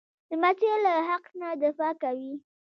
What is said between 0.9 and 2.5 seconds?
حق نه دفاع کوي.